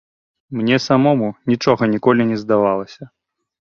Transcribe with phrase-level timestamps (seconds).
[0.61, 3.03] Мне самому нічога ніколі не здавалася.